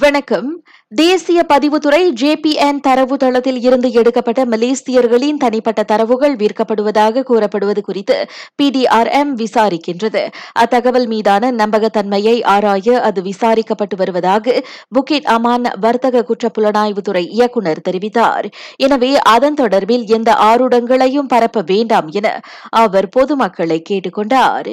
[0.00, 0.62] வணக்கம்.
[0.88, 8.28] தேசிய பதிவுத்துறை ஜேபிஎன் தரவு தளத்தில் இருந்து எடுக்கப்பட்ட மலேசியர்களின் தனிப்பட்ட தரவுகள் விற்கப்படுவதாக கூறப்படுவது குறித்து
[8.62, 10.26] பிடிஆர்எம் விசாரிக்கின்றது.
[10.60, 18.44] அத்தகவல் மீதான நம்பகத்தன்மையை ஆராய அது விசாரிக்கப்பட்டு வருவதாக புக்கிட் அமான் வர்த்தக குற்ற புலனாய்வுத்துறை இயக்குநர் தெரிவித்தார்.
[18.76, 22.40] எனவே அதன் தொடர்பில் எந்த ஆருடங்களையும் பரப்ப வேண்டாம் என
[22.70, 24.66] அவர் பொதுமக்களை கேட்டுக் கொண்டார்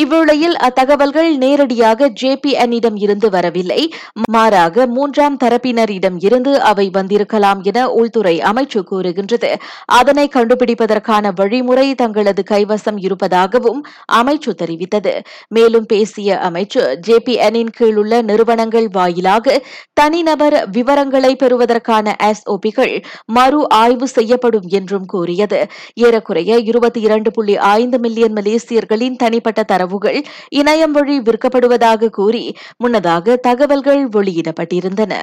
[0.00, 3.92] இவ்வேளையில் அத்தகவல்கள் நேரடியாக ஜேபிஎன்னிடம் இருந்து வரவில்லை.
[4.30, 9.50] மாறாக வழியாக மூன்றாம் தரப்பினரிடம் இருந்து அவை வந்திருக்கலாம் என உள்துறை அமைச்சு கூறுகின்றது.
[9.84, 13.80] அதனை கண்டுபிடிப்பதற்கான வழிமுறை தங்களது கைவசம் இருப்பதாகவும்
[14.12, 15.12] அமைச்சு தெரிவித்தது.
[15.48, 22.94] மேலும் பேசிய அமைச்சு ஜேபிஎன்னின் கீழ் உள்ள நிறுவனங்கள் வாயிலாக தனிநபர் விவரங்களை பெறுவதற்கான எஸ்ஓபிகள்
[23.26, 25.66] மறு ஆய்வு செய்யப்படும் என்றும் கூறியது.
[25.94, 30.20] ஏறக்குறைய இருபத்தி இரண்டு புள்ளி ஐந்து மில்லியன் மலேசியர்களின் தனிப்பட்ட தரவுகள்
[30.54, 32.44] இணையம் வழி விற்கப்படுவதாக கூறி
[32.76, 34.56] முன்னதாக தகவல்கள் வெளியிடப்பட்டன.
[34.58, 35.14] வெளியிடப்பட்டிருந்தன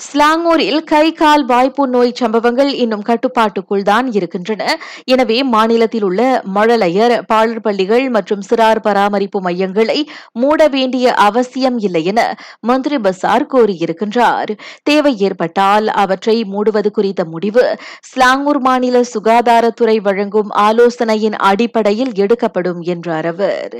[0.00, 4.62] ஸ்லாங்கூரில் கை கால் வாய்ப்பு நோய் சம்பவங்கள் இன்னும் கட்டுப்பாட்டுக்குள் தான் இருக்கின்றன.
[5.04, 9.98] எனவே மாநிலத்தில் உள்ள மழலையர் பாலர் பள்ளிகள் மற்றும் சிறார் பராமரிப்பு மையங்களை
[10.32, 14.52] மூட வேண்டிய அவசியம் இல்லை என மந்திரி பசார் கூறியிருக்கின்றார்.
[14.82, 23.76] தேவை ஏற்பட்டால் அவற்றை மூடுவது குறித்த முடிவு ஸ்லாங்கூர் மாநில சுகாதாரத்துறை வழங்கும் ஆலோசனையின் அடிப்படையில் எடுக்கப்படும் என்றார் அவர்.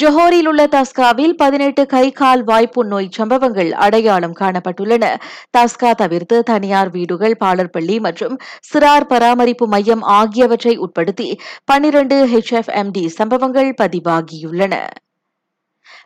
[0.00, 5.14] ஜொஹோரில் உள்ள தஸ்காவில் பதினெட்டு கை கால் வாய்ப்பு நோய் சம்பவங்கள் அடையாளம் காணப்பட்டுள்ளன.
[5.58, 8.36] தஸ்கா தவிர்த்து தனியார் வீடுகள் பாலர்பள்ளி மற்றும்
[8.72, 11.28] சிறார் பராமரிப்பு மையம் ஆகியவற்றை உட்படுத்தி
[11.64, 14.74] பனிரண்டு ஹெச்எஃப்எம்டி சம்பவங்கள் பதிவாகியுள்ளன.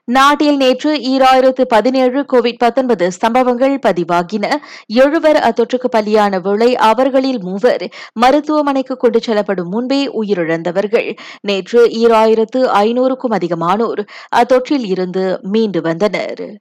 [0.05, 4.55] நாட்டில் நேற்று ஈராயிரத்து பதினேழு கோவிட் பத்தொன்பது சம்பவங்கள் பதிவாகின.
[4.87, 11.17] எழுவர் அத்தொற்றுக்கு பலியான வேளை அவர்களில் மூவர் மருத்துவமனைக்கு கொண்டு செல்லப்படும் முன்பே உயிரிழந்தவர்கள்.
[11.41, 14.07] நேற்று ஈராயிரத்து ஐநூறுக்கும் அதிகமானோர்
[14.37, 16.61] அத்தொற்றில் இருந்து மீண்டு வந்தனர்.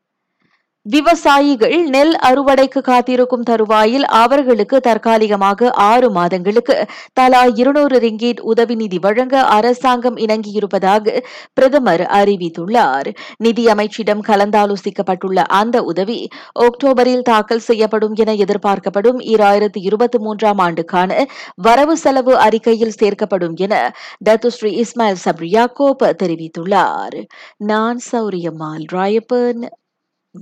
[0.86, 6.88] விவசாயிகள் நெல் அறுவடைக்கு காத்திருக்கும் தருவாயில் அவர்களுக்கு தற்காலிகமாக ஆறு மாதங்களுக்கு.
[7.14, 11.24] தலா இருநூறு ரிங்கீட் உதவி நிதி வழங்க அரசாங்கம் இணங்கியிருப்பதாக
[11.54, 13.10] பிரதமர் அறிவித்துள்ளார்.
[13.38, 16.28] நிதி அமைச்சிடம் கலந்தாலோசிக்கப்பட்டுள்ள அந்த உதவி
[16.60, 21.26] அக்டோபரில் தாக்கல் செய்யப்படும் என எதிர்பார்க்கப்படும் இராயிரத்தி இருபத்தி மூன்றாம் ஆண்டுக்கான
[21.56, 23.94] வரவு செலவு அறிக்கையில் சேர்க்கப்படும் என
[24.30, 27.20] தத்துஸ்ரீ இஸ்மாயில் சப்ரியாக்கோப் தெரிவித்துள்ளார்.
[27.58, 29.64] நான் சௌரியம்மாள் ராயப்பன்.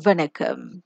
[0.04, 0.84] வணக்கம்.